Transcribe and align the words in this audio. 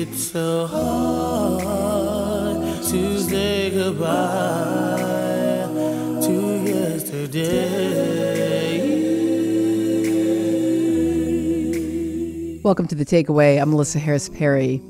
It's 0.00 0.30
so 0.30 0.68
hard 0.68 2.62
to 2.84 3.20
say 3.20 3.70
goodbye 3.70 4.06
to 6.22 6.62
yesterday. 6.64 7.58
Welcome 12.62 12.86
to 12.86 12.94
The 12.94 13.04
Takeaway. 13.04 13.60
I'm 13.60 13.70
Melissa 13.70 13.98
Harris 13.98 14.28
Perry. 14.28 14.80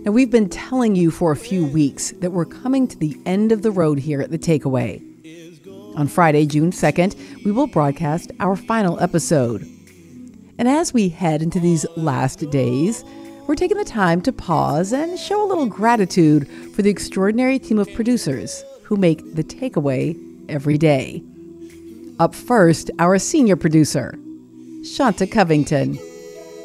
Now, 0.00 0.12
we've 0.12 0.30
been 0.30 0.50
telling 0.50 0.94
you 0.94 1.10
for 1.10 1.32
a 1.32 1.36
few 1.36 1.64
weeks 1.64 2.10
that 2.20 2.32
we're 2.32 2.44
coming 2.44 2.86
to 2.88 2.98
the 2.98 3.18
end 3.24 3.52
of 3.52 3.62
the 3.62 3.70
road 3.70 3.98
here 3.98 4.20
at 4.20 4.30
The 4.30 4.38
Takeaway. 4.38 5.00
On 5.96 6.06
Friday, 6.06 6.44
June 6.44 6.70
2nd, 6.70 7.16
we 7.46 7.50
will 7.50 7.66
broadcast 7.66 8.30
our 8.40 8.56
final 8.56 9.00
episode. 9.00 9.66
And 10.58 10.68
as 10.68 10.92
we 10.92 11.08
head 11.08 11.40
into 11.40 11.58
these 11.60 11.86
last 11.96 12.50
days, 12.50 13.02
we're 13.50 13.56
taking 13.56 13.78
the 13.78 13.84
time 13.84 14.20
to 14.22 14.32
pause 14.32 14.92
and 14.92 15.18
show 15.18 15.44
a 15.44 15.48
little 15.48 15.66
gratitude 15.66 16.48
for 16.72 16.82
the 16.82 16.88
extraordinary 16.88 17.58
team 17.58 17.80
of 17.80 17.92
producers 17.94 18.62
who 18.84 18.94
make 18.94 19.34
the 19.34 19.42
takeaway 19.42 20.16
every 20.48 20.78
day. 20.78 21.20
Up 22.20 22.32
first, 22.32 22.92
our 23.00 23.18
senior 23.18 23.56
producer, 23.56 24.16
Shanta 24.84 25.26
Covington. 25.26 25.98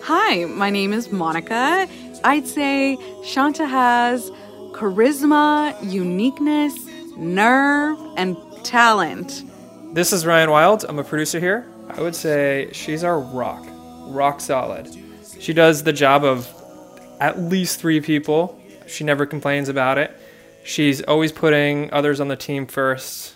Hi, 0.04 0.46
my 0.46 0.70
name 0.70 0.94
is 0.94 1.12
Monica. 1.12 1.90
I'd 2.24 2.46
say 2.46 3.00
Shanta 3.24 3.66
has 3.66 4.30
charisma, 4.74 5.76
uniqueness, 5.92 6.76
nerve, 7.18 7.98
and 8.16 8.38
talent. 8.64 9.42
This 9.96 10.14
is 10.14 10.24
Ryan 10.24 10.52
Wild. 10.52 10.86
I'm 10.88 11.00
a 11.00 11.04
producer 11.04 11.40
here. 11.40 11.66
I 11.90 12.04
would 12.04 12.16
say 12.16 12.70
she's 12.74 13.04
our 13.04 13.20
rock, 13.20 13.66
rock 14.06 14.40
solid. 14.40 14.96
She 15.40 15.52
does 15.52 15.82
the 15.82 15.92
job 15.92 16.24
of 16.24 16.62
at 17.20 17.40
least 17.40 17.80
three 17.80 18.02
people. 18.02 18.62
She 18.88 19.04
never 19.04 19.26
complains 19.26 19.70
about 19.70 19.98
it. 19.98 20.16
She's 20.64 21.02
always 21.02 21.32
putting 21.32 21.92
others 21.94 22.20
on 22.20 22.28
the 22.28 22.36
team 22.36 22.66
first. 22.66 23.36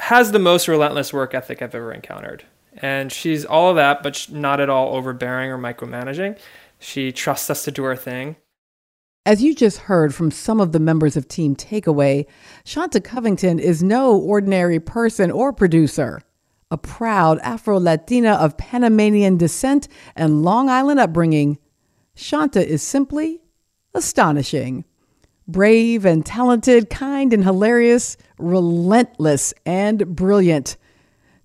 Has 0.00 0.32
the 0.32 0.38
most 0.38 0.66
relentless 0.68 1.12
work 1.12 1.34
ethic 1.34 1.62
I've 1.62 1.74
ever 1.74 1.92
encountered. 1.92 2.44
And 2.78 3.12
she's 3.12 3.44
all 3.44 3.70
of 3.70 3.76
that, 3.76 4.02
but 4.02 4.26
not 4.30 4.60
at 4.60 4.70
all 4.70 4.96
overbearing 4.96 5.50
or 5.50 5.58
micromanaging. 5.58 6.38
She 6.78 7.12
trusts 7.12 7.50
us 7.50 7.64
to 7.64 7.70
do 7.70 7.84
our 7.84 7.96
thing. 7.96 8.36
As 9.26 9.42
you 9.42 9.54
just 9.54 9.78
heard 9.78 10.14
from 10.14 10.30
some 10.30 10.60
of 10.60 10.72
the 10.72 10.80
members 10.80 11.16
of 11.16 11.28
Team 11.28 11.56
Takeaway, 11.56 12.26
Shanta 12.64 13.00
Covington 13.00 13.58
is 13.58 13.82
no 13.82 14.14
ordinary 14.14 14.78
person 14.78 15.30
or 15.30 15.52
producer. 15.52 16.20
A 16.70 16.76
proud 16.76 17.38
Afro 17.38 17.78
Latina 17.78 18.32
of 18.32 18.58
Panamanian 18.58 19.38
descent 19.38 19.88
and 20.14 20.42
Long 20.42 20.68
Island 20.68 21.00
upbringing, 21.00 21.58
Shanta 22.14 22.66
is 22.66 22.82
simply 22.82 23.40
astonishing. 23.94 24.84
Brave 25.46 26.04
and 26.04 26.24
talented, 26.24 26.88
kind 26.88 27.32
and 27.32 27.44
hilarious, 27.44 28.16
relentless 28.38 29.52
and 29.66 30.16
brilliant. 30.16 30.76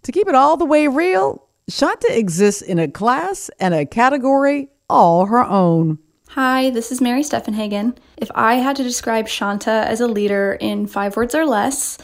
To 0.04 0.12
keep 0.12 0.28
it 0.28 0.36
all 0.36 0.56
the 0.58 0.66
way 0.66 0.88
real, 0.88 1.48
Shanta 1.68 2.18
exists 2.18 2.62
in 2.62 2.80
a 2.80 2.88
class 2.88 3.50
and 3.60 3.74
a 3.74 3.86
category 3.86 4.70
all 4.90 5.26
her 5.26 5.44
own. 5.44 6.00
Hi, 6.30 6.70
this 6.70 6.92
is 6.92 7.02
Mary 7.02 7.24
Steffenhagen. 7.24 7.98
If 8.18 8.30
I 8.36 8.56
had 8.56 8.76
to 8.78 8.84
describe 8.84 9.28
Shanta 9.28 9.86
as 9.88 10.00
a 10.00 10.08
leader 10.08 10.58
in 10.62 10.88
five 10.88 11.18
words 11.18 11.36
or 11.36 11.46
less, 11.46 11.98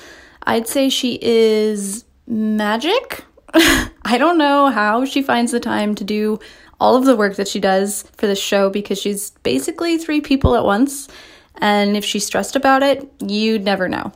I'd 0.43 0.67
say 0.67 0.89
she 0.89 1.19
is 1.21 2.05
magic. 2.27 3.23
I 3.53 4.17
don't 4.17 4.37
know 4.37 4.69
how 4.69 5.05
she 5.05 5.21
finds 5.21 5.51
the 5.51 5.59
time 5.59 5.95
to 5.95 6.03
do 6.03 6.39
all 6.85 6.95
of 6.95 7.05
the 7.05 7.15
work 7.15 7.35
that 7.35 7.47
she 7.47 7.59
does 7.59 8.03
for 8.15 8.27
the 8.27 8.35
show 8.35 8.69
because 8.69 9.01
she's 9.01 9.31
basically 9.41 9.97
three 9.97 10.21
people 10.21 10.55
at 10.55 10.63
once. 10.63 11.07
And 11.55 11.97
if 11.97 12.05
she's 12.05 12.27
stressed 12.27 12.55
about 12.55 12.83
it, 12.83 13.11
you'd 13.19 13.63
never 13.63 13.89
know. 13.89 14.11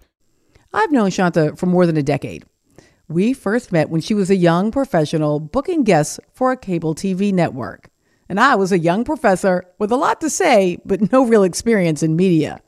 I've 0.72 0.92
known 0.92 1.10
Shanta 1.10 1.56
for 1.56 1.66
more 1.66 1.88
than 1.88 1.98
a 1.98 2.04
decade. 2.04 2.46
We 3.08 3.34
first 3.34 3.72
met 3.72 3.90
when 3.90 4.02
she 4.02 4.14
was 4.14 4.30
a 4.30 4.36
young 4.36 4.72
professional 4.72 5.40
booking 5.40 5.84
guests 5.84 6.20
for 6.32 6.52
a 6.52 6.58
cable 6.58 6.94
TV 6.94 7.34
network. 7.34 7.90
And 8.30 8.40
I 8.40 8.54
was 8.54 8.72
a 8.72 8.78
young 8.78 9.04
professor 9.04 9.66
with 9.80 9.92
a 9.92 9.96
lot 9.96 10.22
to 10.22 10.30
say, 10.30 10.78
but 10.86 11.12
no 11.12 11.26
real 11.26 11.42
experience 11.42 12.04
in 12.04 12.16
media. 12.16 12.62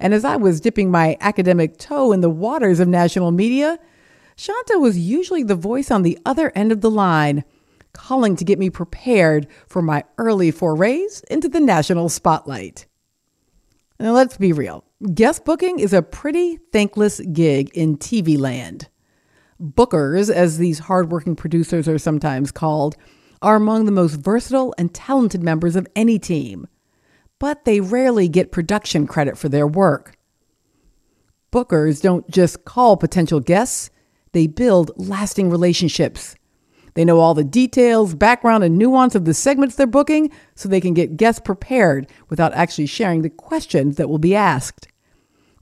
And 0.00 0.14
as 0.14 0.24
I 0.24 0.36
was 0.36 0.58
dipping 0.58 0.90
my 0.90 1.18
academic 1.20 1.76
toe 1.76 2.12
in 2.12 2.22
the 2.22 2.30
waters 2.30 2.80
of 2.80 2.88
national 2.88 3.30
media, 3.30 3.78
Shanta 4.36 4.78
was 4.78 4.98
usually 4.98 5.42
the 5.42 5.54
voice 5.54 5.90
on 5.90 6.00
the 6.00 6.18
other 6.24 6.50
end 6.54 6.72
of 6.72 6.80
the 6.80 6.90
line, 6.90 7.44
calling 7.94 8.36
to 8.36 8.44
get 8.44 8.58
me 8.58 8.70
prepared 8.70 9.46
for 9.66 9.82
my 9.82 10.04
early 10.18 10.50
forays 10.50 11.22
into 11.30 11.48
the 11.48 11.60
national 11.60 12.08
spotlight. 12.08 12.86
Now, 14.00 14.12
let's 14.12 14.36
be 14.36 14.52
real 14.52 14.84
guest 15.14 15.44
booking 15.44 15.78
is 15.78 15.92
a 15.92 16.02
pretty 16.02 16.58
thankless 16.72 17.20
gig 17.32 17.70
in 17.74 17.96
TV 17.96 18.38
land. 18.38 18.88
Bookers, 19.60 20.30
as 20.30 20.58
these 20.58 20.80
hardworking 20.80 21.36
producers 21.36 21.88
are 21.88 21.98
sometimes 21.98 22.50
called, 22.50 22.96
are 23.40 23.56
among 23.56 23.84
the 23.84 23.92
most 23.92 24.14
versatile 24.14 24.74
and 24.78 24.94
talented 24.94 25.42
members 25.42 25.76
of 25.76 25.86
any 25.94 26.18
team, 26.18 26.66
but 27.38 27.64
they 27.64 27.80
rarely 27.80 28.28
get 28.28 28.52
production 28.52 29.06
credit 29.06 29.36
for 29.36 29.48
their 29.48 29.66
work. 29.66 30.16
Bookers 31.52 32.00
don't 32.00 32.28
just 32.30 32.64
call 32.64 32.96
potential 32.96 33.40
guests, 33.40 33.90
they 34.32 34.46
build 34.46 34.90
lasting 34.96 35.50
relationships. 35.50 36.34
They 36.94 37.04
know 37.04 37.20
all 37.20 37.34
the 37.34 37.44
details, 37.44 38.14
background, 38.14 38.64
and 38.64 38.76
nuance 38.76 39.14
of 39.14 39.24
the 39.24 39.34
segments 39.34 39.76
they're 39.76 39.86
booking 39.86 40.30
so 40.54 40.68
they 40.68 40.80
can 40.80 40.94
get 40.94 41.16
guests 41.16 41.40
prepared 41.44 42.08
without 42.28 42.52
actually 42.52 42.86
sharing 42.86 43.22
the 43.22 43.30
questions 43.30 43.96
that 43.96 44.08
will 44.08 44.18
be 44.18 44.34
asked. 44.34 44.88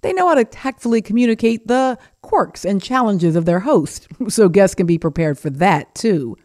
They 0.03 0.13
know 0.13 0.29
how 0.29 0.35
to 0.35 0.45
tactfully 0.45 1.03
communicate 1.03 1.67
the 1.67 1.99
quirks 2.23 2.65
and 2.65 2.83
challenges 2.83 3.37
of 3.37 3.45
their 3.45 3.61
host 3.61 4.09
so 4.29 4.49
guests 4.49 4.75
can 4.75 4.87
be 4.87 4.99
prepared 4.99 5.39
for 5.39 5.51
that 5.51 5.95
too. 5.95 6.37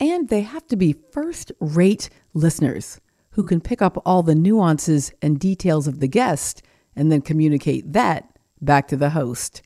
And 0.00 0.28
they 0.28 0.42
have 0.42 0.66
to 0.68 0.76
be 0.76 0.96
first 1.12 1.52
rate 1.60 2.10
listeners 2.34 3.00
who 3.30 3.44
can 3.44 3.60
pick 3.60 3.82
up 3.82 4.02
all 4.06 4.22
the 4.22 4.34
nuances 4.34 5.12
and 5.22 5.38
details 5.38 5.86
of 5.86 6.00
the 6.00 6.08
guest 6.08 6.62
and 6.94 7.12
then 7.12 7.20
communicate 7.20 7.92
that 7.92 8.38
back 8.60 8.88
to 8.88 8.96
the 8.96 9.10
host. 9.10 9.62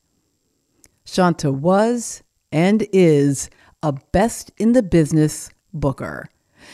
Shanta 1.04 1.52
was 1.52 2.22
and 2.52 2.86
is 2.92 3.48
a 3.82 3.92
best 3.92 4.52
in 4.58 4.72
the 4.72 4.82
business 4.82 5.50
booker. 5.72 6.28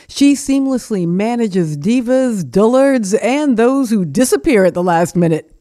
She 0.07 0.33
seamlessly 0.33 1.07
manages 1.07 1.77
divas, 1.77 2.49
dullards, 2.49 3.13
and 3.15 3.55
those 3.55 3.89
who 3.89 4.05
disappear 4.05 4.65
at 4.65 4.73
the 4.73 4.83
last 4.83 5.15
minute. 5.15 5.53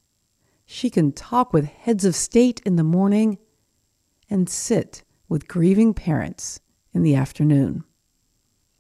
She 0.64 0.90
can 0.90 1.12
talk 1.12 1.52
with 1.52 1.66
heads 1.66 2.04
of 2.04 2.16
state 2.16 2.60
in 2.66 2.76
the 2.76 2.82
morning 2.82 3.38
and 4.28 4.48
sit 4.48 5.04
with 5.28 5.48
grieving 5.48 5.94
parents 5.94 6.60
in 6.92 7.02
the 7.02 7.14
afternoon. 7.14 7.84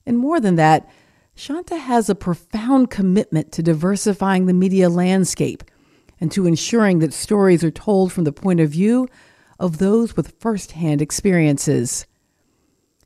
And 0.04 0.18
more 0.18 0.40
than 0.40 0.56
that, 0.56 0.88
Shanta 1.34 1.76
has 1.76 2.08
a 2.08 2.14
profound 2.14 2.90
commitment 2.90 3.52
to 3.52 3.62
diversifying 3.62 4.46
the 4.46 4.54
media 4.54 4.88
landscape 4.88 5.62
and 6.20 6.32
to 6.32 6.46
ensuring 6.46 7.00
that 7.00 7.12
stories 7.12 7.62
are 7.62 7.70
told 7.70 8.12
from 8.12 8.24
the 8.24 8.32
point 8.32 8.58
of 8.58 8.70
view 8.70 9.06
of 9.58 9.78
those 9.78 10.16
with 10.16 10.34
firsthand 10.40 11.02
experiences. 11.02 12.06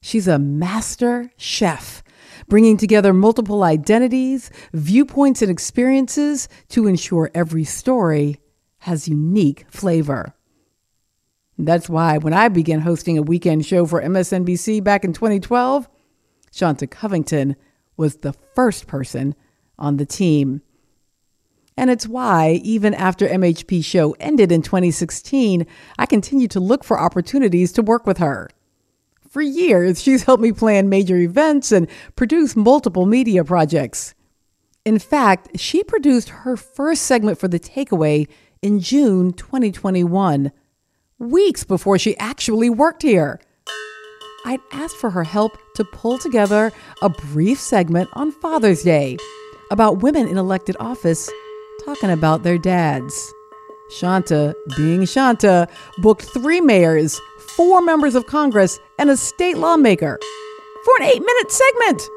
She's 0.02 0.26
a 0.26 0.38
master 0.38 1.30
chef, 1.36 2.02
bringing 2.48 2.76
together 2.76 3.12
multiple 3.12 3.62
identities, 3.62 4.50
viewpoints, 4.72 5.42
and 5.42 5.50
experiences 5.50 6.48
to 6.70 6.86
ensure 6.86 7.30
every 7.34 7.64
story 7.64 8.40
has 8.78 9.08
unique 9.08 9.66
flavor. 9.68 10.34
That's 11.58 11.90
why 11.90 12.16
when 12.16 12.32
I 12.32 12.48
began 12.48 12.80
hosting 12.80 13.18
a 13.18 13.22
weekend 13.22 13.66
show 13.66 13.84
for 13.84 14.02
MSNBC 14.02 14.82
back 14.82 15.04
in 15.04 15.12
2012, 15.12 15.88
Shanta 16.50 16.86
Covington 16.86 17.56
was 17.98 18.16
the 18.16 18.32
first 18.54 18.86
person 18.86 19.34
on 19.78 19.98
the 19.98 20.06
team. 20.06 20.62
And 21.76 21.90
it's 21.90 22.06
why, 22.06 22.60
even 22.64 22.94
after 22.94 23.28
MHP 23.28 23.84
show 23.84 24.16
ended 24.18 24.50
in 24.50 24.62
2016, 24.62 25.66
I 25.98 26.06
continued 26.06 26.50
to 26.52 26.60
look 26.60 26.84
for 26.84 26.98
opportunities 26.98 27.72
to 27.72 27.82
work 27.82 28.06
with 28.06 28.18
her. 28.18 28.48
For 29.30 29.40
years, 29.40 30.02
she's 30.02 30.24
helped 30.24 30.42
me 30.42 30.50
plan 30.50 30.88
major 30.88 31.16
events 31.16 31.70
and 31.70 31.86
produce 32.16 32.56
multiple 32.56 33.06
media 33.06 33.44
projects. 33.44 34.16
In 34.84 34.98
fact, 34.98 35.50
she 35.54 35.84
produced 35.84 36.30
her 36.30 36.56
first 36.56 37.02
segment 37.02 37.38
for 37.38 37.46
The 37.46 37.60
Takeaway 37.60 38.26
in 38.60 38.80
June 38.80 39.32
2021, 39.32 40.50
weeks 41.20 41.62
before 41.62 41.96
she 41.96 42.16
actually 42.18 42.68
worked 42.70 43.02
here. 43.02 43.40
I'd 44.46 44.58
asked 44.72 44.96
for 44.96 45.10
her 45.10 45.22
help 45.22 45.56
to 45.76 45.84
pull 45.84 46.18
together 46.18 46.72
a 47.00 47.08
brief 47.08 47.60
segment 47.60 48.08
on 48.14 48.32
Father's 48.32 48.82
Day 48.82 49.16
about 49.70 50.02
women 50.02 50.26
in 50.26 50.38
elected 50.38 50.76
office 50.80 51.30
talking 51.84 52.10
about 52.10 52.42
their 52.42 52.58
dads. 52.58 53.32
Shanta, 53.90 54.56
being 54.76 55.04
Shanta, 55.04 55.68
booked 55.98 56.22
three 56.22 56.60
mayors, 56.60 57.20
four 57.38 57.80
members 57.82 58.14
of 58.14 58.26
Congress, 58.26 58.78
and 59.00 59.08
a 59.08 59.16
state 59.16 59.56
lawmaker 59.56 60.20
for 60.84 60.94
an 61.00 61.04
eight 61.04 61.22
minute 61.22 61.50
segment. 61.50 62.10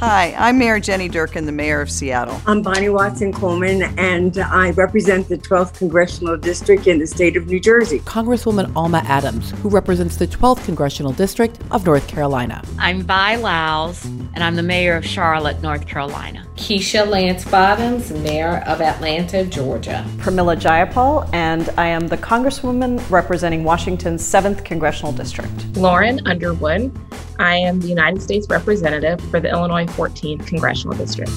Hi, 0.00 0.32
I'm 0.38 0.58
Mayor 0.58 0.78
Jenny 0.78 1.08
Durkan, 1.08 1.44
the 1.44 1.50
mayor 1.50 1.80
of 1.80 1.90
Seattle. 1.90 2.40
I'm 2.46 2.62
Bonnie 2.62 2.88
Watson 2.88 3.32
Coleman, 3.32 3.82
and 3.98 4.38
I 4.38 4.70
represent 4.70 5.28
the 5.28 5.36
12th 5.36 5.76
Congressional 5.76 6.36
District 6.36 6.86
in 6.86 7.00
the 7.00 7.06
state 7.08 7.36
of 7.36 7.48
New 7.48 7.58
Jersey. 7.58 7.98
Congresswoman 7.98 8.70
Alma 8.76 9.02
Adams, 9.06 9.50
who 9.60 9.68
represents 9.68 10.16
the 10.16 10.28
12th 10.28 10.64
Congressional 10.64 11.10
District 11.10 11.58
of 11.72 11.84
North 11.84 12.06
Carolina. 12.06 12.62
I'm 12.78 13.02
Vi 13.02 13.36
Lyles, 13.36 14.04
and 14.04 14.44
I'm 14.44 14.54
the 14.54 14.62
mayor 14.62 14.94
of 14.94 15.04
Charlotte, 15.04 15.60
North 15.62 15.88
Carolina. 15.88 16.46
Keisha 16.54 17.04
Lance 17.04 17.44
Bottoms, 17.44 18.12
mayor 18.12 18.62
of 18.68 18.80
Atlanta, 18.80 19.44
Georgia. 19.46 20.06
Pramila 20.18 20.56
Jayapal, 20.56 21.28
and 21.32 21.70
I 21.76 21.88
am 21.88 22.06
the 22.06 22.18
Congresswoman 22.18 23.02
representing 23.10 23.64
Washington's 23.64 24.22
7th 24.22 24.64
Congressional 24.64 25.10
District. 25.10 25.76
Lauren 25.76 26.24
Underwood. 26.24 26.96
I 27.38 27.56
am 27.56 27.80
the 27.80 27.88
United 27.88 28.20
States 28.20 28.48
representative 28.48 29.20
for 29.30 29.38
the 29.38 29.48
Illinois 29.48 29.86
14th 29.86 30.46
Congressional 30.46 30.96
District. 30.96 31.30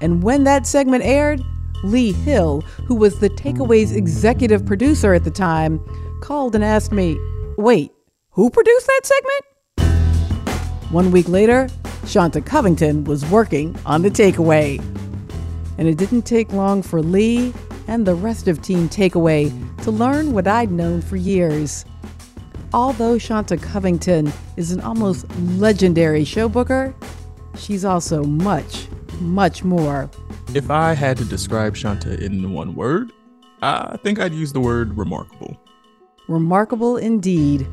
And 0.00 0.22
when 0.22 0.44
that 0.44 0.66
segment 0.66 1.04
aired, 1.04 1.40
Lee 1.84 2.12
Hill, 2.12 2.62
who 2.86 2.94
was 2.94 3.20
the 3.20 3.30
Takeaway's 3.30 3.92
executive 3.92 4.66
producer 4.66 5.14
at 5.14 5.24
the 5.24 5.30
time, 5.30 5.80
called 6.20 6.54
and 6.54 6.64
asked 6.64 6.92
me, 6.92 7.18
Wait, 7.56 7.92
who 8.30 8.50
produced 8.50 8.86
that 8.86 9.00
segment? 9.04 9.44
One 10.90 11.10
week 11.10 11.28
later, 11.28 11.68
Shanta 12.06 12.40
Covington 12.40 13.04
was 13.04 13.24
working 13.26 13.76
on 13.86 14.02
the 14.02 14.10
takeaway. 14.10 14.78
And 15.78 15.88
it 15.88 15.98
didn't 15.98 16.22
take 16.22 16.52
long 16.52 16.82
for 16.82 17.02
Lee 17.02 17.52
and 17.86 18.06
the 18.06 18.14
rest 18.14 18.48
of 18.48 18.62
Team 18.62 18.88
Takeaway 18.88 19.52
to 19.82 19.90
learn 19.90 20.32
what 20.32 20.46
I'd 20.46 20.70
known 20.70 21.02
for 21.02 21.16
years. 21.16 21.84
Although 22.74 23.18
Shanta 23.18 23.56
Covington 23.56 24.32
is 24.56 24.72
an 24.72 24.80
almost 24.80 25.30
legendary 25.58 26.24
showbooker, 26.24 26.92
she's 27.56 27.84
also 27.84 28.24
much, 28.24 28.88
much 29.20 29.62
more. 29.62 30.10
If 30.56 30.72
I 30.72 30.92
had 30.92 31.16
to 31.18 31.24
describe 31.24 31.76
Shanta 31.76 32.20
in 32.20 32.52
one 32.52 32.74
word, 32.74 33.12
I 33.62 33.96
think 33.98 34.18
I'd 34.18 34.34
use 34.34 34.52
the 34.52 34.58
word 34.58 34.98
remarkable. 34.98 35.56
Remarkable 36.26 36.96
indeed. 36.96 37.64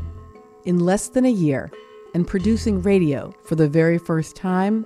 In 0.65 0.77
less 0.77 1.07
than 1.07 1.25
a 1.25 1.31
year, 1.31 1.71
and 2.13 2.27
producing 2.27 2.79
radio 2.83 3.33
for 3.43 3.55
the 3.55 3.67
very 3.67 3.97
first 3.97 4.35
time, 4.35 4.85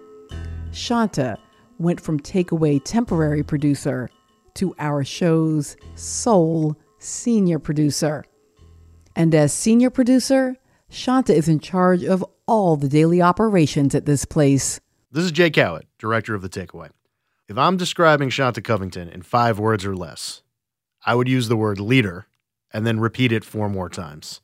Shanta 0.71 1.37
went 1.77 1.99
from 1.99 2.21
takeaway 2.21 2.81
temporary 2.81 3.43
producer 3.43 4.09
to 4.53 4.73
our 4.79 5.03
show's 5.03 5.75
sole 5.95 6.77
senior 6.99 7.59
producer. 7.59 8.23
And 9.15 9.33
as 9.33 9.53
senior 9.53 9.89
producer, 9.89 10.57
Shanta 10.89 11.33
is 11.33 11.47
in 11.47 11.59
charge 11.59 12.03
of 12.03 12.23
all 12.45 12.75
the 12.75 12.89
daily 12.89 13.21
operations 13.21 13.95
at 13.95 14.05
this 14.05 14.25
place. 14.25 14.81
This 15.11 15.23
is 15.23 15.31
Jay 15.31 15.49
Cowett, 15.49 15.87
director 15.97 16.35
of 16.35 16.41
The 16.41 16.49
Takeaway. 16.49 16.89
If 17.47 17.57
I'm 17.57 17.77
describing 17.77 18.29
Shanta 18.29 18.61
Covington 18.61 19.07
in 19.07 19.21
five 19.21 19.57
words 19.57 19.85
or 19.85 19.95
less, 19.95 20.41
I 21.05 21.15
would 21.15 21.29
use 21.29 21.47
the 21.47 21.55
word 21.55 21.79
leader 21.79 22.27
and 22.73 22.85
then 22.85 22.99
repeat 22.99 23.31
it 23.31 23.45
four 23.45 23.69
more 23.69 23.87
times. 23.87 24.41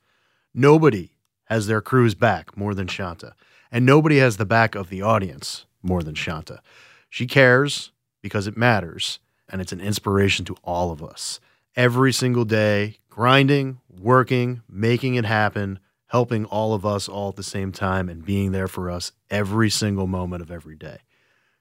Nobody 0.53 1.17
has 1.45 1.67
their 1.67 1.81
crew's 1.81 2.15
back 2.15 2.55
more 2.55 2.73
than 2.73 2.87
Shanta, 2.87 3.33
and 3.71 3.85
nobody 3.85 4.19
has 4.19 4.37
the 4.37 4.45
back 4.45 4.75
of 4.75 4.89
the 4.89 5.01
audience 5.01 5.65
more 5.83 6.01
than 6.01 6.15
Shanta. 6.15 6.61
She 7.09 7.27
cares 7.27 7.91
because 8.21 8.47
it 8.47 8.55
matters, 8.55 9.19
and 9.49 9.61
it's 9.61 9.73
an 9.73 9.81
inspiration 9.81 10.45
to 10.45 10.55
all 10.63 10.91
of 10.91 11.03
us. 11.03 11.41
Every 11.75 12.13
single 12.13 12.45
day, 12.45 12.99
grinding, 13.11 13.79
working, 13.89 14.63
making 14.67 15.15
it 15.15 15.25
happen, 15.25 15.79
helping 16.07 16.45
all 16.45 16.73
of 16.73 16.85
us 16.85 17.07
all 17.07 17.29
at 17.29 17.35
the 17.35 17.43
same 17.43 17.71
time, 17.71 18.09
and 18.09 18.25
being 18.25 18.51
there 18.51 18.67
for 18.67 18.89
us 18.89 19.11
every 19.29 19.69
single 19.69 20.07
moment 20.07 20.41
of 20.41 20.49
every 20.49 20.75
day. 20.75 20.97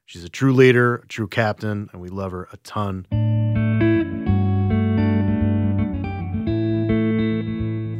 She's 0.06 0.24
a 0.24 0.28
true 0.28 0.54
leader, 0.54 0.96
a 0.96 1.06
true 1.08 1.28
captain, 1.28 1.90
and 1.92 2.00
we 2.00 2.08
love 2.08 2.32
her 2.32 2.48
a 2.52 2.56
ton. 2.58 3.06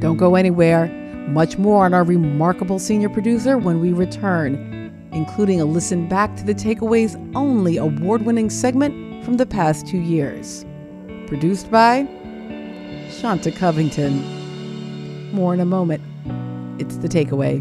Don't 0.00 0.16
go 0.16 0.36
anywhere. 0.36 0.86
Much 1.28 1.58
more 1.58 1.84
on 1.84 1.92
our 1.92 2.04
remarkable 2.04 2.78
senior 2.78 3.08
producer 3.08 3.58
when 3.58 3.80
we 3.80 3.92
return, 3.92 5.08
including 5.12 5.60
a 5.60 5.64
listen 5.64 6.08
back 6.08 6.34
to 6.36 6.44
the 6.44 6.54
takeaways 6.54 7.14
only 7.36 7.76
award 7.76 8.22
winning 8.22 8.48
segment 8.48 9.24
from 9.24 9.36
the 9.36 9.46
past 9.46 9.86
two 9.86 10.00
years. 10.00 10.64
Produced 11.26 11.70
by 11.70 12.08
Shanta 13.20 13.52
Covington. 13.52 14.24
More 15.32 15.52
in 15.52 15.60
a 15.60 15.66
moment. 15.66 16.02
It's 16.80 16.96
the 16.96 17.08
takeaway. 17.08 17.60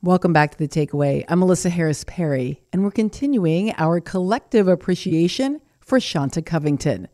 Welcome 0.00 0.32
back 0.32 0.52
to 0.52 0.58
the 0.58 0.68
takeaway. 0.68 1.24
I'm 1.28 1.40
Melissa 1.40 1.70
Harris 1.70 2.04
Perry, 2.04 2.62
and 2.72 2.84
we're 2.84 2.92
continuing 2.92 3.74
our 3.78 3.98
collective 3.98 4.68
appreciation 4.68 5.60
for 5.80 5.98
Shanta 5.98 6.40
Covington, 6.40 7.08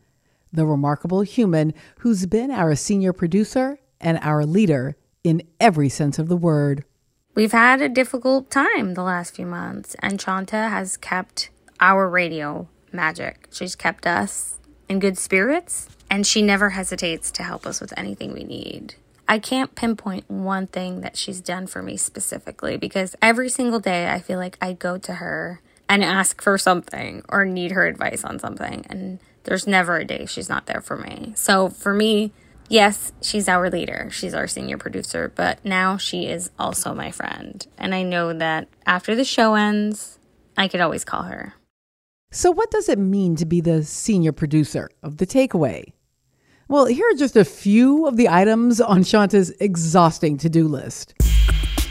the 0.52 0.66
remarkable 0.66 1.22
human 1.22 1.72
who's 2.00 2.26
been 2.26 2.50
our 2.50 2.74
senior 2.74 3.14
producer 3.14 3.78
and 4.02 4.18
our 4.20 4.44
leader 4.44 4.98
in 5.24 5.42
every 5.58 5.88
sense 5.88 6.18
of 6.18 6.28
the 6.28 6.36
word. 6.36 6.84
We've 7.34 7.52
had 7.52 7.80
a 7.80 7.88
difficult 7.88 8.50
time 8.50 8.92
the 8.92 9.02
last 9.02 9.34
few 9.34 9.46
months, 9.46 9.96
and 10.00 10.20
Shanta 10.20 10.68
has 10.68 10.98
kept 10.98 11.48
our 11.80 12.06
radio 12.06 12.68
magic. 12.92 13.48
She's 13.50 13.74
kept 13.74 14.06
us 14.06 14.58
in 14.90 14.98
good 14.98 15.16
spirits, 15.16 15.88
and 16.10 16.26
she 16.26 16.42
never 16.42 16.68
hesitates 16.68 17.30
to 17.30 17.44
help 17.44 17.66
us 17.66 17.80
with 17.80 17.94
anything 17.96 18.34
we 18.34 18.44
need. 18.44 18.96
I 19.26 19.38
can't 19.38 19.74
pinpoint 19.74 20.30
one 20.30 20.66
thing 20.66 21.00
that 21.00 21.16
she's 21.16 21.40
done 21.40 21.66
for 21.66 21.82
me 21.82 21.96
specifically 21.96 22.76
because 22.76 23.16
every 23.22 23.48
single 23.48 23.80
day 23.80 24.10
I 24.10 24.20
feel 24.20 24.38
like 24.38 24.58
I 24.60 24.74
go 24.74 24.98
to 24.98 25.14
her 25.14 25.62
and 25.88 26.04
ask 26.04 26.42
for 26.42 26.58
something 26.58 27.22
or 27.28 27.44
need 27.44 27.72
her 27.72 27.86
advice 27.86 28.24
on 28.24 28.38
something. 28.38 28.84
And 28.88 29.18
there's 29.44 29.66
never 29.66 29.96
a 29.96 30.04
day 30.04 30.26
she's 30.26 30.48
not 30.48 30.66
there 30.66 30.80
for 30.80 30.96
me. 30.96 31.32
So 31.36 31.68
for 31.68 31.94
me, 31.94 32.32
yes, 32.68 33.12
she's 33.22 33.48
our 33.48 33.70
leader, 33.70 34.08
she's 34.10 34.34
our 34.34 34.46
senior 34.46 34.78
producer, 34.78 35.32
but 35.34 35.64
now 35.64 35.96
she 35.96 36.26
is 36.26 36.50
also 36.58 36.94
my 36.94 37.10
friend. 37.10 37.66
And 37.78 37.94
I 37.94 38.02
know 38.02 38.32
that 38.32 38.68
after 38.86 39.14
the 39.14 39.24
show 39.24 39.54
ends, 39.54 40.18
I 40.56 40.68
could 40.68 40.80
always 40.80 41.04
call 41.04 41.22
her. 41.22 41.54
So, 42.30 42.50
what 42.50 42.70
does 42.72 42.88
it 42.88 42.98
mean 42.98 43.36
to 43.36 43.46
be 43.46 43.60
the 43.60 43.84
senior 43.84 44.32
producer 44.32 44.90
of 45.04 45.18
The 45.18 45.26
Takeaway? 45.26 45.92
Well, 46.66 46.86
here 46.86 47.06
are 47.10 47.16
just 47.16 47.36
a 47.36 47.44
few 47.44 48.06
of 48.06 48.16
the 48.16 48.30
items 48.30 48.80
on 48.80 49.02
Shanta's 49.02 49.50
exhausting 49.60 50.38
to 50.38 50.48
do 50.48 50.66
list. 50.66 51.12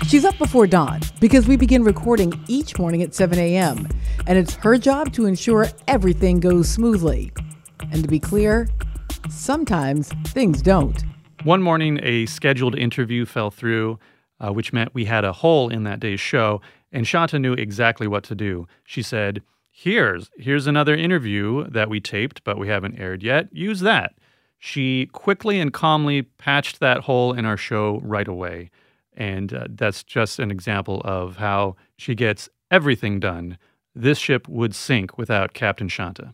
She's 0.07 0.25
up 0.25 0.35
before 0.39 0.65
dawn 0.65 1.01
because 1.21 1.47
we 1.47 1.57
begin 1.57 1.83
recording 1.83 2.33
each 2.47 2.79
morning 2.79 3.03
at 3.03 3.13
7 3.13 3.37
a.m., 3.37 3.87
and 4.25 4.35
it's 4.35 4.55
her 4.55 4.79
job 4.79 5.13
to 5.13 5.27
ensure 5.27 5.67
everything 5.87 6.39
goes 6.39 6.69
smoothly. 6.69 7.31
And 7.91 8.01
to 8.01 8.09
be 8.09 8.19
clear, 8.19 8.67
sometimes 9.29 10.09
things 10.29 10.63
don't. 10.63 11.03
One 11.43 11.61
morning, 11.61 11.99
a 12.01 12.25
scheduled 12.25 12.75
interview 12.75 13.27
fell 13.27 13.51
through, 13.51 13.99
uh, 14.39 14.51
which 14.53 14.73
meant 14.73 14.95
we 14.95 15.05
had 15.05 15.23
a 15.23 15.33
hole 15.33 15.69
in 15.69 15.83
that 15.83 15.99
day's 15.99 16.19
show, 16.19 16.61
and 16.91 17.07
Shanta 17.07 17.37
knew 17.37 17.53
exactly 17.53 18.07
what 18.07 18.23
to 18.23 18.33
do. 18.33 18.67
She 18.85 19.03
said, 19.03 19.43
Here's 19.69 20.29
here's 20.37 20.67
another 20.67 20.95
interview 20.95 21.67
that 21.69 21.89
we 21.89 21.99
taped, 21.99 22.43
but 22.43 22.59
we 22.59 22.67
haven't 22.67 22.99
aired 22.99 23.23
yet. 23.23 23.49
Use 23.51 23.79
that. 23.79 24.13
She 24.65 25.07
quickly 25.07 25.59
and 25.59 25.73
calmly 25.73 26.21
patched 26.21 26.79
that 26.79 27.01
hole 27.01 27.33
in 27.33 27.43
our 27.43 27.57
show 27.57 27.99
right 28.01 28.29
away. 28.29 28.71
And 29.11 29.53
uh, 29.53 29.65
that's 29.69 30.05
just 30.05 30.39
an 30.39 30.51
example 30.51 31.01
of 31.03 31.35
how 31.35 31.75
she 31.97 32.15
gets 32.15 32.47
everything 32.71 33.19
done. 33.19 33.57
This 33.93 34.17
ship 34.17 34.47
would 34.47 34.73
sink 34.73 35.17
without 35.17 35.53
Captain 35.53 35.89
Shanta. 35.89 36.33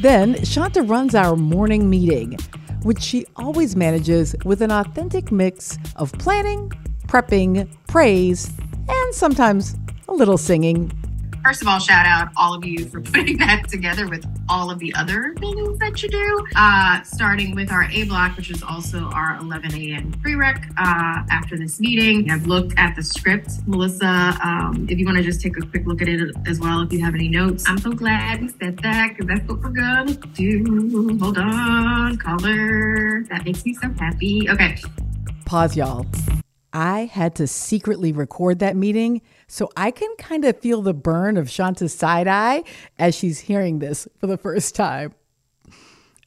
Then 0.00 0.42
Shanta 0.44 0.82
runs 0.82 1.14
our 1.14 1.36
morning 1.36 1.88
meeting, 1.88 2.36
which 2.82 3.00
she 3.00 3.24
always 3.36 3.76
manages 3.76 4.34
with 4.44 4.60
an 4.60 4.72
authentic 4.72 5.30
mix 5.30 5.78
of 5.94 6.10
planning 6.14 6.72
prepping, 7.06 7.72
praise, 7.86 8.50
and 8.88 9.14
sometimes 9.14 9.76
a 10.08 10.12
little 10.12 10.38
singing. 10.38 10.90
First 11.48 11.62
of 11.62 11.68
all, 11.68 11.78
shout 11.78 12.04
out 12.04 12.28
all 12.36 12.52
of 12.52 12.62
you 12.62 12.84
for 12.84 13.00
putting 13.14 13.38
that 13.38 13.70
together 13.70 14.06
with 14.06 14.22
all 14.50 14.70
of 14.70 14.78
the 14.80 14.94
other 14.94 15.32
things 15.38 15.78
that 15.78 16.02
you 16.02 16.10
do. 16.10 16.46
Uh, 16.54 17.02
starting 17.04 17.54
with 17.54 17.72
our 17.72 17.84
A 17.84 18.04
block, 18.04 18.36
which 18.36 18.50
is 18.50 18.62
also 18.62 19.04
our 19.14 19.38
11 19.40 19.72
a.m. 19.72 20.12
prereq 20.22 20.62
uh, 20.76 21.24
after 21.30 21.56
this 21.56 21.80
meeting. 21.80 22.30
I've 22.30 22.46
looked 22.46 22.74
at 22.76 22.94
the 22.96 23.02
script. 23.02 23.66
Melissa, 23.66 24.38
um, 24.44 24.86
if 24.90 24.98
you 24.98 25.06
want 25.06 25.16
to 25.16 25.24
just 25.24 25.40
take 25.40 25.56
a 25.56 25.62
quick 25.62 25.86
look 25.86 26.02
at 26.02 26.08
it 26.08 26.36
as 26.46 26.60
well, 26.60 26.82
if 26.82 26.92
you 26.92 27.02
have 27.02 27.14
any 27.14 27.30
notes. 27.30 27.64
I'm 27.66 27.78
so 27.78 27.92
glad 27.92 28.42
we 28.42 28.48
said 28.48 28.78
that 28.82 29.16
because 29.16 29.28
that's 29.28 29.48
what 29.48 29.62
we're 29.62 29.70
going 29.70 30.18
to 30.20 30.28
do. 30.28 31.18
Hold 31.18 31.38
on, 31.38 32.18
caller. 32.18 33.22
That 33.30 33.46
makes 33.46 33.64
me 33.64 33.72
so 33.72 33.88
happy. 33.98 34.50
Okay. 34.50 34.76
Pause, 35.46 35.76
y'all. 35.78 36.06
I 36.74 37.06
had 37.06 37.34
to 37.36 37.46
secretly 37.46 38.12
record 38.12 38.58
that 38.58 38.76
meeting 38.76 39.22
so 39.48 39.70
I 39.76 39.90
can 39.90 40.14
kind 40.18 40.44
of 40.44 40.60
feel 40.60 40.82
the 40.82 40.94
burn 40.94 41.36
of 41.38 41.50
Shanta's 41.50 41.94
side 41.94 42.28
eye 42.28 42.62
as 42.98 43.14
she's 43.14 43.40
hearing 43.40 43.78
this 43.78 44.06
for 44.20 44.26
the 44.26 44.36
first 44.36 44.74
time. 44.74 45.14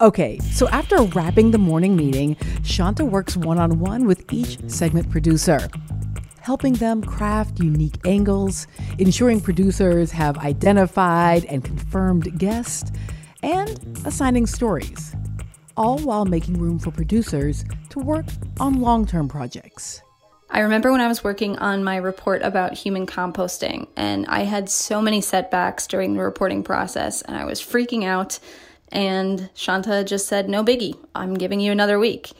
Okay, 0.01 0.39
so 0.39 0.67
after 0.69 0.99
wrapping 1.03 1.51
the 1.51 1.59
morning 1.59 1.95
meeting, 1.95 2.35
Shanta 2.63 3.05
works 3.05 3.37
one 3.37 3.59
on 3.59 3.77
one 3.79 4.07
with 4.07 4.33
each 4.33 4.57
segment 4.67 5.11
producer, 5.11 5.69
helping 6.39 6.73
them 6.73 7.03
craft 7.03 7.59
unique 7.59 7.99
angles, 8.03 8.65
ensuring 8.97 9.39
producers 9.39 10.09
have 10.09 10.39
identified 10.39 11.45
and 11.45 11.63
confirmed 11.63 12.39
guests, 12.39 12.91
and 13.43 13.79
assigning 14.03 14.47
stories, 14.47 15.15
all 15.77 15.99
while 15.99 16.25
making 16.25 16.59
room 16.59 16.79
for 16.79 16.89
producers 16.89 17.63
to 17.89 17.99
work 17.99 18.25
on 18.59 18.81
long 18.81 19.05
term 19.05 19.27
projects. 19.27 20.01
I 20.53 20.59
remember 20.59 20.91
when 20.91 20.99
I 20.99 21.07
was 21.07 21.23
working 21.23 21.57
on 21.59 21.81
my 21.81 21.95
report 21.95 22.41
about 22.41 22.73
human 22.73 23.07
composting, 23.07 23.87
and 23.95 24.25
I 24.27 24.41
had 24.41 24.69
so 24.69 25.01
many 25.01 25.21
setbacks 25.21 25.87
during 25.87 26.13
the 26.13 26.21
reporting 26.21 26.61
process, 26.61 27.21
and 27.21 27.37
I 27.37 27.45
was 27.45 27.61
freaking 27.61 28.03
out. 28.03 28.37
And 28.91 29.49
Shanta 29.53 30.03
just 30.03 30.27
said, 30.27 30.49
No 30.49 30.61
biggie, 30.61 30.97
I'm 31.15 31.35
giving 31.35 31.61
you 31.61 31.71
another 31.71 31.97
week. 31.97 32.31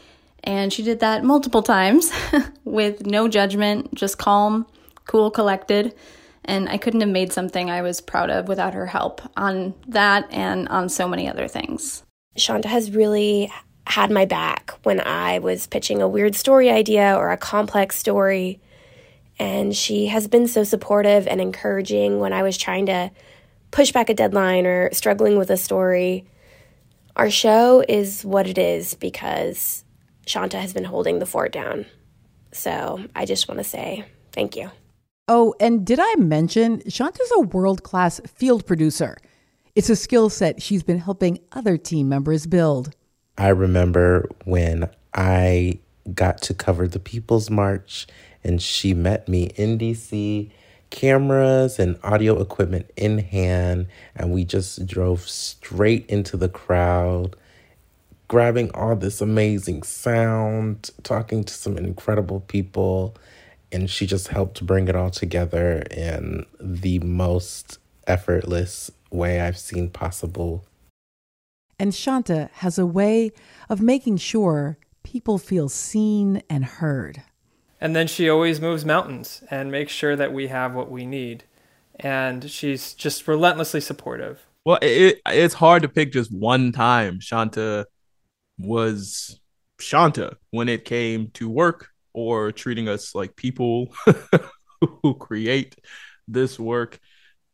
And 0.44 0.74
she 0.74 0.84
did 0.84 1.00
that 1.00 1.24
multiple 1.24 1.64
times 1.64 2.12
with 2.66 3.06
no 3.06 3.30
judgment, 3.30 3.96
just 3.96 4.18
calm, 4.18 4.68
cool, 5.06 5.32
collected. 5.32 5.96
And 6.44 6.68
I 6.68 6.78
couldn't 6.78 7.02
have 7.02 7.10
made 7.10 7.32
something 7.32 7.70
I 7.70 7.82
was 7.82 8.02
proud 8.02 8.30
of 8.30 8.50
without 8.50 8.74
her 8.74 8.88
help 8.88 9.22
on 9.38 9.74
that 9.88 10.28
and 10.32 10.68
on 10.68 10.90
so 10.90 11.08
many 11.08 11.30
other 11.30 11.48
things. 11.48 12.04
Shanta 12.36 12.68
has 12.68 12.92
really 12.92 13.50
had 13.88 14.12
my 14.12 14.26
back 14.26 14.72
when 14.84 15.00
I 15.00 15.40
was 15.40 15.68
pitching 15.68 16.02
a 16.02 16.08
weird 16.08 16.36
story 16.36 16.70
idea 16.70 17.16
or 17.16 17.32
a 17.32 17.38
complex 17.38 17.98
story. 17.98 18.60
And 19.40 19.76
she 19.76 20.08
has 20.08 20.28
been 20.28 20.48
so 20.48 20.64
supportive 20.64 21.28
and 21.28 21.42
encouraging 21.42 22.20
when 22.20 22.32
I 22.34 22.44
was 22.44 22.58
trying 22.58 22.86
to 22.88 23.12
push 23.72 23.92
back 23.92 24.10
a 24.10 24.14
deadline 24.14 24.66
or 24.66 24.94
struggling 24.94 25.38
with 25.38 25.50
a 25.50 25.58
story. 25.58 26.26
Our 27.16 27.30
show 27.30 27.84
is 27.88 28.24
what 28.24 28.48
it 28.48 28.58
is 28.58 28.94
because 28.94 29.84
Shanta 30.28 30.60
has 30.60 30.74
been 30.74 30.84
holding 30.84 31.20
the 31.20 31.26
fort 31.26 31.52
down. 31.52 31.86
So 32.52 33.04
I 33.16 33.26
just 33.26 33.48
want 33.48 33.60
to 33.60 33.64
say 33.64 34.06
thank 34.32 34.56
you. 34.56 34.70
Oh, 35.28 35.56
and 35.60 35.86
did 35.86 36.00
I 36.02 36.16
mention 36.16 36.82
Shanta's 36.90 37.32
a 37.36 37.42
world 37.42 37.84
class 37.84 38.20
field 38.28 38.66
producer? 38.66 39.18
It's 39.76 39.90
a 39.90 39.96
skill 39.96 40.30
set 40.30 40.62
she's 40.62 40.84
been 40.84 41.00
helping 41.00 41.40
other 41.54 41.78
team 41.78 42.10
members 42.10 42.46
build. 42.46 42.94
I 43.38 43.50
remember 43.50 44.30
when 44.44 44.90
I 45.14 45.80
got 46.14 46.42
to 46.44 46.54
cover 46.54 46.88
the 46.88 47.00
People's 47.00 47.50
March 47.50 48.08
and 48.44 48.62
she 48.62 48.94
met 48.94 49.28
me 49.28 49.52
in 49.56 49.78
DC, 49.78 50.50
cameras 50.90 51.80
and 51.80 51.98
audio 52.04 52.42
equipment 52.42 52.90
in 52.98 53.20
hand, 53.20 53.88
and 54.16 54.32
we 54.32 54.44
just 54.44 54.86
drove 54.86 55.22
straight 55.22 56.06
into 56.08 56.38
the 56.38 56.50
crowd, 56.50 57.36
grabbing 58.28 58.72
all 58.72 58.96
this 58.96 59.22
amazing 59.22 59.84
sound, 59.84 60.90
talking 61.04 61.44
to 61.44 61.54
some 61.54 61.78
incredible 61.78 62.42
people, 62.42 63.16
and 63.72 63.90
she 63.90 64.06
just 64.06 64.28
helped 64.28 64.66
bring 64.66 64.88
it 64.88 64.96
all 64.96 65.12
together 65.12 65.84
in 65.92 66.46
the 66.60 67.00
most 67.00 67.80
effortless 68.08 68.92
way 69.12 69.40
I've 69.40 69.58
seen 69.58 69.90
possible 69.90 70.66
and 71.82 71.96
Shanta 71.96 72.52
has 72.58 72.78
a 72.78 72.86
way 72.86 73.32
of 73.68 73.82
making 73.82 74.18
sure 74.18 74.78
people 75.02 75.40
feel 75.40 75.68
seen 75.68 76.44
and 76.48 76.64
heard. 76.64 77.24
And 77.82 77.96
then 77.96 78.06
she 78.06 78.30
always 78.30 78.62
moves 78.62 78.86
mountains 78.86 79.42
and 79.50 79.72
makes 79.72 79.92
sure 79.92 80.16
that 80.16 80.32
we 80.32 80.46
have 80.50 80.76
what 80.76 80.92
we 80.92 81.08
need. 81.08 81.46
And 82.00 82.52
she's 82.52 82.94
just 82.94 83.28
relentlessly 83.28 83.82
supportive. 83.82 84.46
Well, 84.64 84.78
it, 84.80 85.22
it's 85.26 85.56
hard 85.56 85.82
to 85.82 85.90
pick 85.90 86.14
just 86.14 86.32
one 86.32 86.72
time 86.72 87.20
Shanta 87.20 87.88
was 88.60 89.40
Shanta 89.80 90.38
when 90.52 90.70
it 90.70 90.86
came 90.86 91.32
to 91.32 91.50
work 91.50 91.88
or 92.14 92.52
treating 92.52 92.90
us 92.90 93.16
like 93.16 93.36
people 93.36 93.92
who 95.02 95.16
create 95.16 95.78
this 96.28 96.60
work 96.60 97.00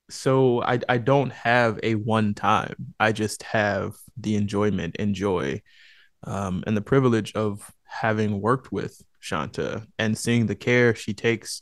so 0.10 0.62
I 0.64 0.80
I 0.90 0.98
don't 0.98 1.32
have 1.32 1.80
a 1.84 1.96
one 1.96 2.34
time. 2.34 2.94
I 3.00 3.12
just 3.12 3.44
have 3.44 3.96
the 4.18 4.36
enjoyment 4.36 4.96
and 5.00 5.14
joy, 5.14 5.62
um, 6.24 6.64
and 6.68 6.76
the 6.76 6.82
privilege 6.82 7.34
of 7.34 7.72
having 7.84 8.42
worked 8.42 8.72
with 8.72 9.02
Shanta 9.20 9.88
and 9.98 10.18
seeing 10.18 10.46
the 10.46 10.56
care 10.56 10.96
she 10.96 11.14
takes 11.14 11.62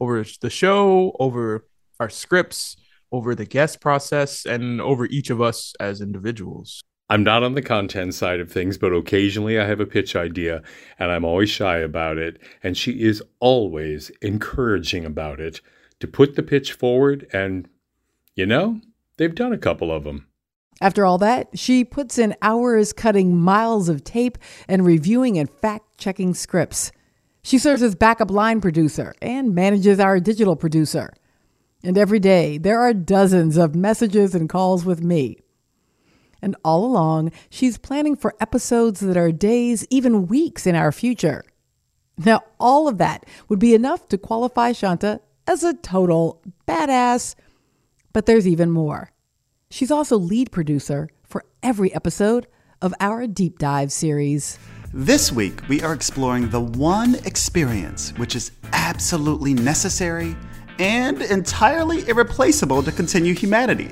over 0.00 0.24
the 0.40 0.50
show, 0.50 1.16
over 1.18 1.66
our 2.00 2.10
scripts, 2.10 2.76
over 3.12 3.34
the 3.34 3.46
guest 3.46 3.80
process, 3.80 4.44
and 4.44 4.80
over 4.80 5.06
each 5.06 5.30
of 5.30 5.40
us 5.40 5.74
as 5.80 6.00
individuals. 6.00 6.82
I'm 7.10 7.22
not 7.22 7.42
on 7.42 7.54
the 7.54 7.62
content 7.62 8.14
side 8.14 8.40
of 8.40 8.50
things, 8.50 8.78
but 8.78 8.92
occasionally 8.92 9.58
I 9.60 9.66
have 9.66 9.80
a 9.80 9.86
pitch 9.86 10.16
idea 10.16 10.62
and 10.98 11.10
I'm 11.10 11.24
always 11.24 11.50
shy 11.50 11.78
about 11.78 12.16
it. 12.16 12.40
And 12.62 12.76
she 12.76 12.92
is 12.92 13.22
always 13.40 14.10
encouraging 14.22 15.04
about 15.04 15.38
it 15.38 15.60
to 16.00 16.08
put 16.08 16.34
the 16.34 16.42
pitch 16.42 16.72
forward 16.72 17.26
and 17.32 17.68
you 18.36 18.46
know, 18.46 18.80
they've 19.16 19.34
done 19.34 19.52
a 19.52 19.58
couple 19.58 19.92
of 19.92 20.04
them. 20.04 20.26
After 20.80 21.06
all 21.06 21.18
that, 21.18 21.58
she 21.58 21.84
puts 21.84 22.18
in 22.18 22.34
hours 22.42 22.92
cutting 22.92 23.36
miles 23.36 23.88
of 23.88 24.02
tape 24.02 24.38
and 24.68 24.84
reviewing 24.84 25.38
and 25.38 25.48
fact 25.48 25.98
checking 25.98 26.34
scripts. 26.34 26.90
She 27.42 27.58
serves 27.58 27.82
as 27.82 27.94
backup 27.94 28.30
line 28.30 28.60
producer 28.60 29.14
and 29.22 29.54
manages 29.54 30.00
our 30.00 30.18
digital 30.18 30.56
producer. 30.56 31.12
And 31.84 31.98
every 31.98 32.18
day, 32.18 32.58
there 32.58 32.80
are 32.80 32.94
dozens 32.94 33.56
of 33.56 33.74
messages 33.74 34.34
and 34.34 34.48
calls 34.48 34.84
with 34.84 35.02
me. 35.02 35.38
And 36.40 36.56
all 36.64 36.84
along, 36.84 37.32
she's 37.50 37.78
planning 37.78 38.16
for 38.16 38.34
episodes 38.40 39.00
that 39.00 39.16
are 39.16 39.32
days, 39.32 39.86
even 39.90 40.26
weeks 40.26 40.66
in 40.66 40.74
our 40.74 40.92
future. 40.92 41.44
Now, 42.18 42.42
all 42.58 42.88
of 42.88 42.98
that 42.98 43.26
would 43.48 43.58
be 43.58 43.74
enough 43.74 44.08
to 44.08 44.18
qualify 44.18 44.72
Shanta 44.72 45.20
as 45.46 45.62
a 45.62 45.74
total 45.74 46.42
badass 46.66 47.34
but 48.14 48.24
there's 48.24 48.48
even 48.48 48.70
more. 48.70 49.10
She's 49.68 49.90
also 49.90 50.16
lead 50.16 50.50
producer 50.50 51.10
for 51.24 51.44
every 51.62 51.94
episode 51.94 52.46
of 52.80 52.94
our 53.00 53.26
Deep 53.26 53.58
Dive 53.58 53.92
series. 53.92 54.58
This 54.94 55.32
week, 55.32 55.60
we 55.68 55.82
are 55.82 55.92
exploring 55.92 56.48
the 56.48 56.60
one 56.60 57.16
experience 57.26 58.14
which 58.16 58.36
is 58.36 58.52
absolutely 58.72 59.52
necessary 59.52 60.36
and 60.78 61.20
entirely 61.20 62.08
irreplaceable 62.08 62.82
to 62.84 62.92
continue 62.92 63.34
humanity 63.34 63.90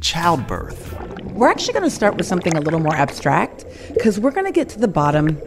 childbirth. 0.00 0.92
We're 1.32 1.50
actually 1.50 1.72
going 1.72 1.84
to 1.84 1.90
start 1.90 2.16
with 2.16 2.26
something 2.26 2.54
a 2.56 2.60
little 2.60 2.78
more 2.78 2.94
abstract 2.94 3.64
because 3.94 4.20
we're 4.20 4.32
going 4.32 4.44
to 4.44 4.52
get 4.52 4.68
to 4.70 4.78
the 4.78 4.86
bottom 4.86 5.40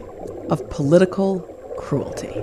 of 0.50 0.68
political 0.68 1.40
cruelty. 1.78 2.34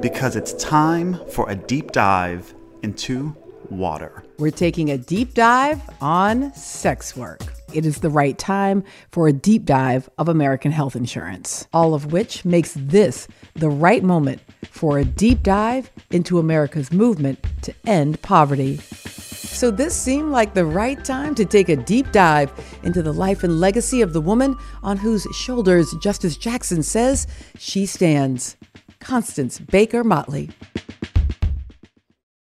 Because 0.00 0.36
it's 0.36 0.54
time 0.54 1.18
for 1.30 1.50
a 1.50 1.56
deep 1.56 1.90
dive 1.90 2.54
into 2.82 3.36
water. 3.70 4.24
We're 4.38 4.50
taking 4.50 4.90
a 4.90 4.98
deep 4.98 5.34
dive 5.34 5.80
on 6.00 6.52
sex 6.54 7.16
work. 7.16 7.40
It 7.72 7.84
is 7.84 7.98
the 7.98 8.10
right 8.10 8.38
time 8.38 8.84
for 9.10 9.26
a 9.26 9.32
deep 9.32 9.64
dive 9.64 10.08
of 10.16 10.28
American 10.28 10.70
health 10.70 10.94
insurance, 10.94 11.66
all 11.72 11.92
of 11.92 12.12
which 12.12 12.44
makes 12.44 12.74
this 12.74 13.26
the 13.54 13.68
right 13.68 14.04
moment 14.04 14.40
for 14.62 14.98
a 14.98 15.04
deep 15.04 15.42
dive 15.42 15.90
into 16.10 16.38
America's 16.38 16.92
movement 16.92 17.44
to 17.62 17.74
end 17.86 18.22
poverty. 18.22 18.76
So, 18.76 19.70
this 19.70 19.94
seemed 19.94 20.30
like 20.30 20.54
the 20.54 20.64
right 20.64 21.04
time 21.04 21.34
to 21.36 21.44
take 21.44 21.68
a 21.68 21.76
deep 21.76 22.10
dive 22.12 22.52
into 22.82 23.02
the 23.02 23.12
life 23.12 23.44
and 23.44 23.60
legacy 23.60 24.02
of 24.02 24.12
the 24.12 24.20
woman 24.20 24.56
on 24.82 24.96
whose 24.96 25.26
shoulders 25.32 25.94
Justice 26.00 26.36
Jackson 26.36 26.82
says 26.82 27.26
she 27.56 27.86
stands 27.86 28.56
Constance 29.00 29.58
Baker 29.58 30.02
Motley. 30.02 30.50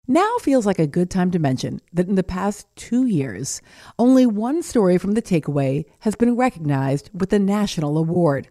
Now 0.08 0.38
feels 0.40 0.66
like 0.66 0.78
a 0.78 0.86
good 0.86 1.10
time 1.10 1.32
to 1.32 1.40
mention 1.40 1.82
that 1.92 2.08
in 2.08 2.16
the 2.16 2.24
past 2.24 2.68
two 2.76 3.08
years, 3.08 3.62
only 3.98 4.26
one 4.26 4.62
story 4.62 5.00
from 5.00 5.14
the 5.14 5.22
takeaway 5.22 5.86
has 6.00 6.16
been 6.16 6.36
recognized 6.36 7.10
with 7.12 7.34
a 7.34 7.40
national 7.40 7.98
award. 7.98 8.50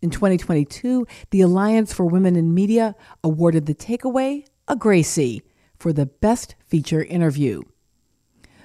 In 0.00 0.08
2022, 0.10 1.06
the 1.30 1.42
Alliance 1.42 1.92
for 1.92 2.06
Women 2.06 2.36
in 2.36 2.54
Media 2.54 2.94
awarded 3.22 3.66
The 3.66 3.74
Takeaway 3.74 4.44
a 4.66 4.76
Gracie 4.76 5.42
for 5.76 5.92
the 5.92 6.06
Best 6.06 6.54
Feature 6.66 7.04
Interview. 7.04 7.62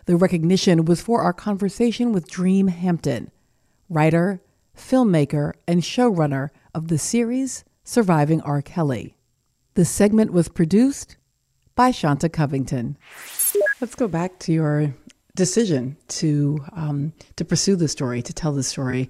The 0.06 0.16
recognition 0.16 0.86
was 0.86 1.02
for 1.02 1.22
our 1.22 1.34
conversation 1.34 2.14
with 2.14 2.32
Dream 2.32 2.68
Hampton, 2.68 3.32
writer, 3.90 4.42
filmmaker, 4.78 5.54
and 5.68 5.82
showrunner 5.82 6.50
of 6.74 6.88
the 6.88 6.98
series 6.98 7.66
Surviving 7.84 8.40
R. 8.42 8.62
Kelly. 8.62 9.18
The 9.74 9.84
segment 9.86 10.32
was 10.32 10.48
produced 10.48 11.18
by 11.80 11.92
Shanta 11.92 12.28
Covington. 12.28 12.98
Let's 13.80 13.96
go 13.96 14.10
back 14.10 14.38
to 14.40 14.52
your 14.52 14.94
decision 15.38 15.96
to 16.10 16.60
um, 16.74 17.14
to 17.38 17.46
pursue 17.46 17.78
the 17.78 17.88
story, 17.88 18.22
to 18.22 18.34
tell 18.34 18.52
the 18.52 18.64
story. 18.64 19.10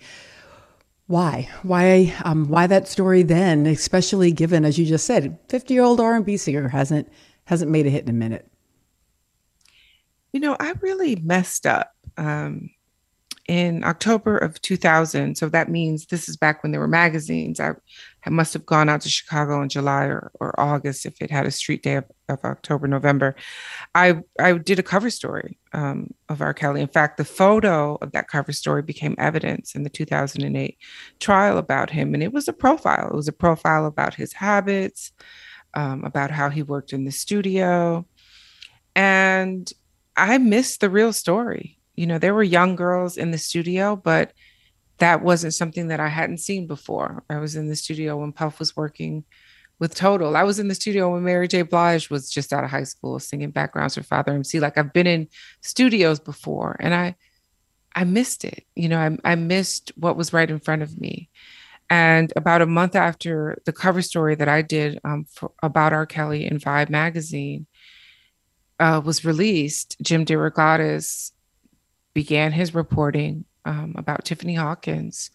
Why? 1.08 1.50
Why? 1.64 2.14
Um, 2.24 2.48
why 2.48 2.68
that 2.68 2.88
story 2.88 3.24
then? 3.24 3.66
Especially 3.66 4.32
given, 4.32 4.66
as 4.66 4.78
you 4.78 4.86
just 4.86 5.08
said, 5.08 5.40
fifty-year-old 5.50 6.00
R 6.00 6.16
and 6.16 6.24
B 6.24 6.38
singer 6.38 6.68
hasn't 6.68 7.12
hasn't 7.46 7.72
made 7.72 7.88
a 7.88 7.90
hit 7.90 8.04
in 8.04 8.10
a 8.10 8.14
minute. 8.14 8.48
You 10.32 10.40
know, 10.40 10.56
I 10.60 10.76
really 10.80 11.16
messed 11.16 11.66
up. 11.66 11.96
Um, 12.18 12.70
in 13.50 13.84
October 13.84 14.38
of 14.38 14.62
2000. 14.62 15.36
So 15.36 15.50
that 15.50 15.70
means 15.70 16.06
this 16.06 16.30
is 16.30 16.38
back 16.38 16.62
when 16.62 16.72
there 16.72 16.80
were 16.80 16.88
magazines. 16.88 17.60
I, 17.60 17.72
Must 18.32 18.54
have 18.54 18.66
gone 18.66 18.90
out 18.90 19.02
to 19.02 19.10
Chicago 19.10 19.62
in 19.62 19.70
July 19.70 20.06
or, 20.06 20.32
or 20.40 20.60
August 20.60 21.06
if 21.06 21.22
it 21.22 21.32
had 21.32 21.46
a 21.46 21.52
street 21.52 21.84
day 21.84 21.96
of, 21.96 22.06
of 22.28 22.40
October, 22.44 22.88
November. 22.88 23.36
I, 23.96 24.22
I 24.40 24.54
did 24.54 24.80
a 24.80 24.84
cover 24.84 25.10
story 25.10 25.58
um, 25.74 26.14
of 26.30 26.42
R. 26.42 26.54
Kelly. 26.54 26.82
In 26.82 26.88
fact, 26.88 27.18
the 27.18 27.26
photo 27.26 27.98
of 28.02 28.12
that 28.12 28.28
cover 28.28 28.52
story 28.52 28.82
became 28.82 29.16
evidence 29.18 29.76
in 29.76 29.84
the 29.84 29.90
2008 29.90 30.78
trial 31.20 31.58
about 31.58 31.90
him. 31.90 32.14
And 32.14 32.24
it 32.24 32.34
was 32.34 32.48
a 32.48 32.54
profile. 32.54 33.10
It 33.10 33.16
was 33.16 33.28
a 33.28 33.34
profile 33.34 33.86
about 33.86 34.16
his 34.16 34.34
habits, 34.34 35.12
um, 35.74 36.04
about 36.04 36.32
how 36.32 36.50
he 36.50 36.64
worked 36.64 36.94
in 36.94 37.06
the 37.06 37.12
studio. 37.12 38.06
And 38.96 39.72
I 40.16 40.38
missed 40.38 40.82
the 40.82 40.90
real 40.90 41.14
story 41.14 41.80
you 42.00 42.08
know, 42.08 42.18
there 42.18 42.34
were 42.34 42.44
young 42.44 42.78
girls 42.78 43.18
in 43.18 43.32
the 43.32 43.38
studio, 43.38 43.98
but 43.98 44.32
that 45.00 45.22
wasn't 45.22 45.54
something 45.54 45.88
that 45.88 46.00
I 46.00 46.08
hadn't 46.08 46.40
seen 46.40 46.68
before. 46.68 47.24
I 47.30 47.38
was 47.38 47.56
in 47.56 47.68
the 47.68 47.76
studio 47.76 48.18
when 48.18 48.32
Puff 48.32 48.60
was 48.60 48.76
working 48.76 49.24
with 49.80 49.96
Total. 49.96 50.36
I 50.36 50.44
was 50.44 50.60
in 50.60 50.68
the 50.68 50.76
studio 50.76 51.14
when 51.14 51.24
Mary 51.24 51.48
J. 51.48 51.62
Blige 51.62 52.10
was 52.10 52.30
just 52.30 52.52
out 52.52 52.64
of 52.64 52.70
high 52.70 52.84
school 52.84 53.18
singing 53.20 53.52
backgrounds 53.52 53.96
for 53.96 54.04
Father 54.04 54.34
MC. 54.34 54.60
Like 54.60 54.78
I've 54.78 54.94
been 54.94 55.08
in 55.08 55.28
studios 55.62 56.20
before 56.20 56.76
and 56.80 56.94
I 56.94 57.16
I 57.96 58.04
missed 58.04 58.46
it. 58.46 58.66
You 58.76 58.90
know, 58.90 59.00
I, 59.00 59.32
I 59.32 59.36
missed 59.36 59.92
what 59.96 60.16
was 60.16 60.34
right 60.34 60.50
in 60.50 60.60
front 60.60 60.84
of 60.84 61.00
me. 61.00 61.30
And 61.90 62.32
about 62.36 62.62
a 62.62 62.68
month 62.68 62.96
after 62.96 63.58
the 63.66 63.74
cover 63.74 64.02
story 64.02 64.36
that 64.36 64.48
I 64.48 64.62
did 64.62 65.00
um, 65.04 65.26
for, 65.26 65.52
about 65.64 65.92
R. 65.92 66.06
Kelly 66.06 66.46
in 66.46 66.60
Vibe 66.60 66.90
magazine 66.90 67.66
uh, 68.80 69.02
was 69.04 69.26
released, 69.26 69.98
Jim 70.02 70.24
DeRogatis 70.24 71.32
began 72.14 72.52
his 72.52 72.76
reporting 72.76 73.46
um, 73.66 73.94
about 73.98 74.26
Tiffany 74.26 74.56
Hawkins, 74.56 75.32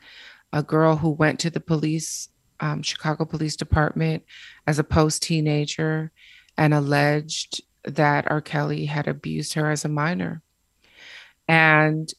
a 0.53 0.63
girl 0.63 0.97
who 0.97 1.11
went 1.11 1.41
to 1.41 1.51
the 1.51 1.61
police, 1.61 2.29
um, 2.61 2.83
Chicago 2.83 3.25
Police 3.25 3.57
Department, 3.57 4.23
as 4.67 4.79
a 4.79 4.85
post 4.85 5.23
teenager 5.23 6.13
and 6.57 6.73
alleged 6.73 7.63
that 7.85 8.31
R. 8.31 8.41
Kelly 8.41 8.87
had 8.87 9.09
abused 9.09 9.55
her 9.55 9.71
as 9.71 9.85
a 9.85 9.89
minor. 9.89 10.43
And 11.49 12.13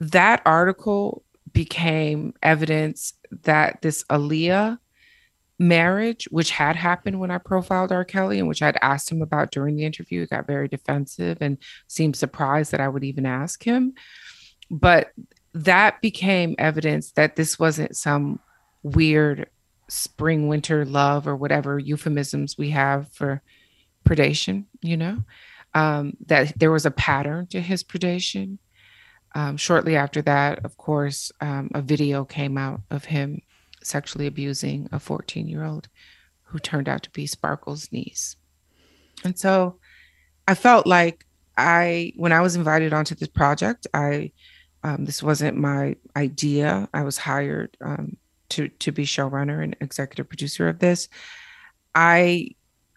that 0.00 0.42
article 0.44 1.24
became 1.52 2.34
evidence 2.42 3.14
that 3.44 3.82
this 3.82 4.04
Aaliyah 4.04 4.78
marriage, 5.58 6.28
which 6.30 6.50
had 6.50 6.76
happened 6.76 7.18
when 7.18 7.30
I 7.30 7.38
profiled 7.38 7.90
R. 7.92 8.04
Kelly 8.04 8.38
and 8.38 8.48
which 8.48 8.62
I'd 8.62 8.78
asked 8.80 9.10
him 9.10 9.22
about 9.22 9.50
during 9.50 9.76
the 9.76 9.84
interview, 9.84 10.26
got 10.26 10.46
very 10.46 10.68
defensive 10.68 11.38
and 11.40 11.58
seemed 11.88 12.16
surprised 12.16 12.72
that 12.72 12.80
I 12.80 12.88
would 12.88 13.04
even 13.04 13.26
ask 13.26 13.64
him. 13.64 13.94
But 14.70 15.12
that 15.54 16.00
became 16.00 16.54
evidence 16.58 17.12
that 17.12 17.36
this 17.36 17.58
wasn't 17.58 17.96
some 17.96 18.40
weird 18.82 19.48
spring 19.88 20.48
winter 20.48 20.84
love 20.84 21.26
or 21.26 21.34
whatever 21.34 21.78
euphemisms 21.78 22.56
we 22.58 22.70
have 22.70 23.10
for 23.12 23.42
predation, 24.06 24.64
you 24.82 24.96
know, 24.96 25.24
um, 25.74 26.16
that 26.26 26.58
there 26.58 26.70
was 26.70 26.86
a 26.86 26.90
pattern 26.90 27.46
to 27.48 27.60
his 27.60 27.82
predation. 27.82 28.58
Um, 29.34 29.56
shortly 29.56 29.96
after 29.96 30.22
that, 30.22 30.64
of 30.64 30.76
course, 30.76 31.32
um, 31.40 31.70
a 31.74 31.82
video 31.82 32.24
came 32.24 32.56
out 32.56 32.80
of 32.90 33.06
him 33.06 33.42
sexually 33.82 34.26
abusing 34.26 34.88
a 34.92 34.98
14 34.98 35.48
year 35.48 35.64
old 35.64 35.88
who 36.44 36.58
turned 36.58 36.88
out 36.88 37.02
to 37.02 37.10
be 37.10 37.26
Sparkle's 37.26 37.90
niece. 37.92 38.36
And 39.24 39.38
so 39.38 39.78
I 40.46 40.54
felt 40.54 40.86
like 40.86 41.26
I, 41.56 42.12
when 42.16 42.32
I 42.32 42.40
was 42.40 42.56
invited 42.56 42.92
onto 42.92 43.14
this 43.14 43.28
project, 43.28 43.86
I, 43.92 44.32
um, 44.88 45.04
this 45.04 45.22
wasn't 45.22 45.56
my 45.56 45.96
idea. 46.16 46.88
I 46.94 47.02
was 47.02 47.18
hired 47.18 47.76
um, 47.80 48.16
to 48.50 48.68
to 48.68 48.92
be 48.92 49.04
showrunner 49.04 49.62
and 49.62 49.76
executive 49.80 50.28
producer 50.28 50.68
of 50.68 50.78
this. 50.78 51.08
I 51.94 52.50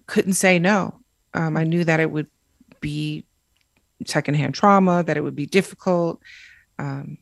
couldn't 0.08 0.34
say 0.34 0.60
no. 0.60 1.00
Um, 1.34 1.58
I 1.58 1.64
knew 1.64 1.84
that 1.86 2.00
it 2.00 2.12
would 2.12 2.28
be 2.82 3.26
secondhand 4.06 4.56
trauma, 4.56 5.04
that 5.04 5.18
it 5.18 5.22
would 5.22 5.36
be 5.36 5.46
difficult. 5.46 6.20
Um, 6.80 7.18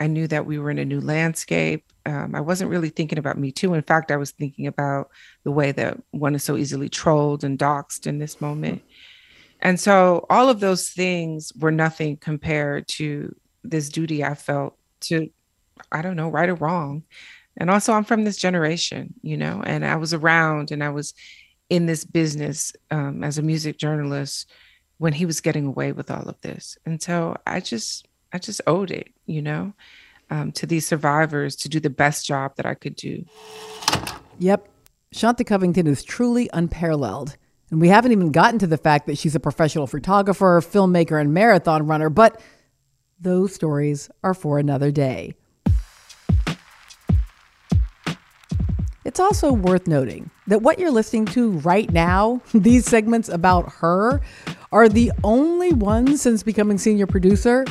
I 0.00 0.06
knew 0.06 0.26
that 0.28 0.46
we 0.46 0.58
were 0.58 0.70
in 0.70 0.78
a 0.78 0.84
new 0.84 1.00
landscape 1.00 1.92
um, 2.04 2.34
I 2.34 2.40
wasn't 2.40 2.70
really 2.70 2.88
thinking 2.88 3.18
about 3.18 3.38
me 3.38 3.52
too. 3.52 3.74
In 3.74 3.82
fact, 3.82 4.10
I 4.10 4.16
was 4.16 4.32
thinking 4.32 4.66
about 4.66 5.10
the 5.44 5.50
way 5.50 5.72
that 5.72 5.98
one 6.10 6.34
is 6.34 6.42
so 6.42 6.56
easily 6.56 6.88
trolled 6.88 7.44
and 7.44 7.58
doxxed 7.58 8.06
in 8.06 8.18
this 8.18 8.40
moment. 8.40 8.82
And 9.60 9.78
so 9.78 10.26
all 10.28 10.48
of 10.48 10.58
those 10.58 10.88
things 10.88 11.52
were 11.56 11.70
nothing 11.70 12.16
compared 12.16 12.88
to 12.88 13.34
this 13.64 13.88
duty 13.88 14.24
I 14.24 14.34
felt 14.34 14.76
to, 15.02 15.30
I 15.90 16.02
don't 16.02 16.16
know, 16.16 16.28
right 16.28 16.48
or 16.48 16.54
wrong. 16.54 17.04
And 17.56 17.70
also, 17.70 17.92
I'm 17.92 18.04
from 18.04 18.24
this 18.24 18.36
generation, 18.36 19.14
you 19.22 19.36
know, 19.36 19.62
and 19.64 19.84
I 19.84 19.96
was 19.96 20.14
around 20.14 20.70
and 20.70 20.82
I 20.82 20.88
was 20.88 21.12
in 21.68 21.86
this 21.86 22.04
business 22.04 22.72
um, 22.90 23.22
as 23.22 23.38
a 23.38 23.42
music 23.42 23.78
journalist 23.78 24.50
when 24.98 25.12
he 25.12 25.26
was 25.26 25.40
getting 25.40 25.66
away 25.66 25.92
with 25.92 26.10
all 26.10 26.28
of 26.28 26.40
this. 26.40 26.78
And 26.86 27.02
so 27.02 27.36
I 27.46 27.60
just, 27.60 28.08
I 28.32 28.38
just 28.38 28.60
owed 28.66 28.90
it, 28.90 29.08
you 29.26 29.42
know 29.42 29.74
um, 30.32 30.50
to 30.52 30.66
these 30.66 30.86
survivors 30.86 31.54
to 31.56 31.68
do 31.68 31.78
the 31.78 31.90
best 31.90 32.24
job 32.24 32.56
that 32.56 32.64
I 32.64 32.72
could 32.72 32.96
do. 32.96 33.24
Yep. 34.38 34.66
Shanta 35.12 35.44
Covington 35.44 35.86
is 35.86 36.02
truly 36.02 36.48
unparalleled. 36.54 37.36
And 37.70 37.82
we 37.82 37.88
haven't 37.88 38.12
even 38.12 38.32
gotten 38.32 38.58
to 38.60 38.66
the 38.66 38.78
fact 38.78 39.06
that 39.06 39.18
she's 39.18 39.34
a 39.34 39.40
professional 39.40 39.86
photographer, 39.86 40.62
filmmaker, 40.62 41.20
and 41.20 41.34
marathon 41.34 41.86
runner, 41.86 42.08
but 42.08 42.40
those 43.22 43.54
stories 43.54 44.10
are 44.24 44.34
for 44.34 44.58
another 44.58 44.90
day. 44.90 45.34
It's 49.04 49.20
also 49.20 49.52
worth 49.52 49.86
noting 49.86 50.30
that 50.46 50.62
what 50.62 50.78
you're 50.78 50.90
listening 50.90 51.26
to 51.26 51.50
right 51.58 51.90
now, 51.90 52.40
these 52.54 52.86
segments 52.86 53.28
about 53.28 53.72
her, 53.74 54.20
are 54.70 54.88
the 54.88 55.12
only 55.22 55.72
ones 55.72 56.22
since 56.22 56.42
becoming 56.42 56.78
senior 56.78 57.06
producer 57.06 57.64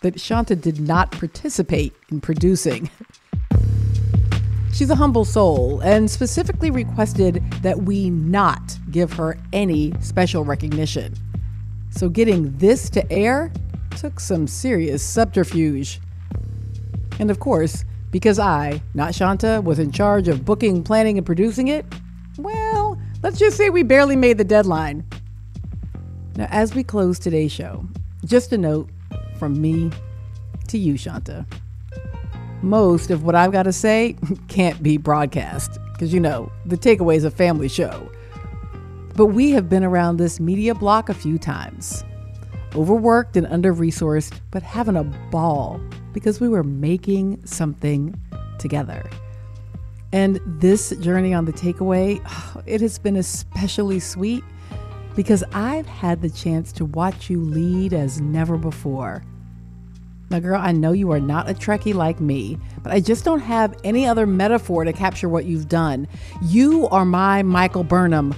that 0.00 0.20
Shanta 0.20 0.56
did 0.56 0.80
not 0.80 1.10
participate 1.12 1.94
in 2.10 2.20
producing. 2.20 2.90
She's 4.72 4.90
a 4.90 4.94
humble 4.94 5.24
soul 5.24 5.80
and 5.80 6.10
specifically 6.10 6.70
requested 6.70 7.42
that 7.62 7.82
we 7.82 8.10
not 8.10 8.78
give 8.90 9.12
her 9.14 9.38
any 9.52 9.92
special 10.00 10.44
recognition. 10.44 11.14
So 11.90 12.08
getting 12.08 12.56
this 12.58 12.88
to 12.90 13.10
air 13.10 13.50
took 13.98 14.20
some 14.20 14.46
serious 14.46 15.02
subterfuge. 15.02 16.00
And 17.18 17.32
of 17.32 17.40
course, 17.40 17.84
because 18.12 18.38
I, 18.38 18.80
not 18.94 19.12
Shanta, 19.12 19.60
was 19.60 19.80
in 19.80 19.90
charge 19.90 20.28
of 20.28 20.44
booking, 20.44 20.84
planning, 20.84 21.18
and 21.18 21.26
producing 21.26 21.66
it, 21.66 21.84
well, 22.38 22.96
let's 23.24 23.40
just 23.40 23.56
say 23.56 23.70
we 23.70 23.82
barely 23.82 24.14
made 24.14 24.38
the 24.38 24.44
deadline. 24.44 25.04
Now, 26.36 26.46
as 26.50 26.76
we 26.76 26.84
close 26.84 27.18
today's 27.18 27.50
show, 27.50 27.84
just 28.24 28.52
a 28.52 28.58
note 28.58 28.88
from 29.36 29.60
me 29.60 29.90
to 30.68 30.78
you, 30.78 30.96
Shanta. 30.96 31.44
Most 32.62 33.10
of 33.10 33.24
what 33.24 33.34
I've 33.34 33.50
got 33.50 33.64
to 33.64 33.72
say 33.72 34.16
can't 34.48 34.80
be 34.80 34.96
broadcast 34.96 35.76
because, 35.92 36.14
you 36.14 36.20
know, 36.20 36.52
the 36.66 36.76
takeaway 36.76 37.16
is 37.16 37.24
a 37.24 37.32
family 37.32 37.68
show. 37.68 38.08
But 39.16 39.26
we 39.26 39.50
have 39.50 39.68
been 39.68 39.82
around 39.82 40.18
this 40.18 40.38
media 40.38 40.72
block 40.72 41.08
a 41.08 41.14
few 41.14 41.36
times. 41.36 42.04
Overworked 42.74 43.36
and 43.36 43.46
under 43.46 43.74
resourced, 43.74 44.40
but 44.50 44.62
having 44.62 44.96
a 44.96 45.04
ball 45.04 45.80
because 46.12 46.40
we 46.40 46.48
were 46.48 46.64
making 46.64 47.44
something 47.46 48.14
together. 48.58 49.08
And 50.12 50.40
this 50.46 50.90
journey 50.96 51.34
on 51.34 51.44
the 51.44 51.52
takeaway, 51.52 52.20
it 52.66 52.80
has 52.80 52.98
been 52.98 53.16
especially 53.16 54.00
sweet 54.00 54.44
because 55.16 55.42
I've 55.52 55.86
had 55.86 56.22
the 56.22 56.30
chance 56.30 56.72
to 56.72 56.84
watch 56.84 57.28
you 57.28 57.40
lead 57.40 57.92
as 57.92 58.20
never 58.20 58.56
before 58.56 59.24
Now, 60.30 60.38
girl, 60.38 60.60
I 60.60 60.72
know 60.72 60.92
you 60.92 61.10
are 61.10 61.20
not 61.20 61.48
a 61.48 61.54
Trekkie 61.54 61.94
like 61.94 62.20
me, 62.20 62.58
but 62.82 62.92
I 62.92 63.00
just 63.00 63.24
don't 63.24 63.40
have 63.40 63.74
any 63.82 64.06
other 64.06 64.26
metaphor 64.26 64.84
to 64.84 64.92
capture 64.92 65.28
what 65.28 65.46
you've 65.46 65.68
done. 65.68 66.06
You 66.42 66.86
are 66.88 67.04
my 67.04 67.42
Michael 67.42 67.82
Burnham. 67.82 68.34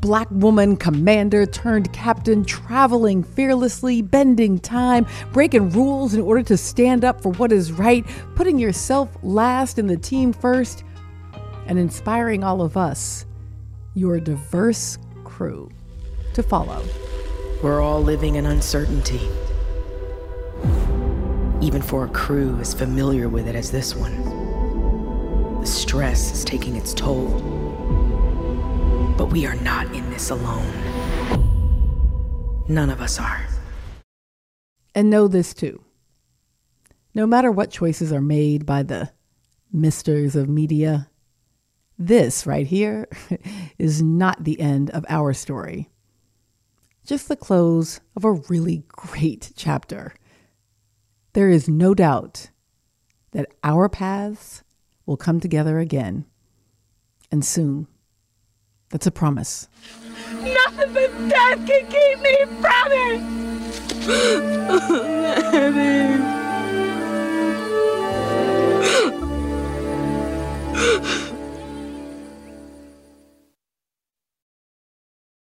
Black 0.00 0.28
woman, 0.30 0.76
commander 0.76 1.46
turned 1.46 1.92
captain, 1.92 2.44
traveling 2.44 3.22
fearlessly, 3.22 4.02
bending 4.02 4.58
time, 4.58 5.06
breaking 5.32 5.70
rules 5.70 6.14
in 6.14 6.20
order 6.20 6.42
to 6.42 6.56
stand 6.56 7.04
up 7.04 7.20
for 7.22 7.32
what 7.32 7.52
is 7.52 7.72
right, 7.72 8.04
putting 8.34 8.58
yourself 8.58 9.14
last 9.22 9.78
and 9.78 9.88
the 9.88 9.96
team 9.96 10.32
first, 10.32 10.84
and 11.66 11.78
inspiring 11.78 12.42
all 12.42 12.62
of 12.62 12.76
us, 12.76 13.26
your 13.94 14.18
diverse 14.20 14.98
crew, 15.24 15.70
to 16.34 16.42
follow. 16.42 16.82
We're 17.62 17.80
all 17.80 18.02
living 18.02 18.36
in 18.36 18.46
uncertainty 18.46 19.20
even 21.60 21.82
for 21.82 22.04
a 22.04 22.08
crew 22.08 22.56
as 22.58 22.72
familiar 22.72 23.28
with 23.28 23.46
it 23.46 23.54
as 23.54 23.70
this 23.70 23.94
one. 23.94 25.60
The 25.60 25.66
stress 25.66 26.32
is 26.32 26.44
taking 26.44 26.76
its 26.76 26.94
toll. 26.94 27.59
But 29.20 29.32
we 29.32 29.44
are 29.44 29.56
not 29.56 29.94
in 29.94 30.08
this 30.08 30.30
alone. 30.30 30.64
None 32.70 32.88
of 32.88 33.02
us 33.02 33.20
are. 33.20 33.46
And 34.94 35.10
know 35.10 35.28
this 35.28 35.52
too. 35.52 35.84
No 37.12 37.26
matter 37.26 37.52
what 37.52 37.70
choices 37.70 38.14
are 38.14 38.22
made 38.22 38.64
by 38.64 38.82
the 38.82 39.10
misters 39.70 40.36
of 40.36 40.48
media, 40.48 41.10
this 41.98 42.46
right 42.46 42.66
here 42.66 43.10
is 43.78 44.00
not 44.00 44.44
the 44.44 44.58
end 44.58 44.88
of 44.88 45.04
our 45.10 45.34
story. 45.34 45.90
Just 47.04 47.28
the 47.28 47.36
close 47.36 48.00
of 48.16 48.24
a 48.24 48.32
really 48.48 48.84
great 48.88 49.52
chapter. 49.54 50.14
There 51.34 51.50
is 51.50 51.68
no 51.68 51.92
doubt 51.92 52.48
that 53.32 53.52
our 53.62 53.90
paths 53.90 54.64
will 55.04 55.18
come 55.18 55.40
together 55.40 55.78
again, 55.78 56.24
and 57.30 57.44
soon. 57.44 57.86
That's 58.90 59.06
a 59.06 59.10
promise. 59.12 59.68
Nothing 60.32 60.92
but 60.92 61.28
death 61.28 61.66
can 61.66 61.86
keep 61.86 62.20
me 62.20 62.44
from 62.60 62.92
it. 62.92 63.20
Oh, 70.72 71.26